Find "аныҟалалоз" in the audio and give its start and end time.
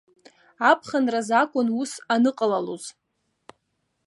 2.13-2.85